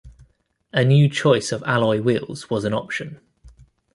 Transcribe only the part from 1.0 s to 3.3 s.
choice of alloy wheels was an option.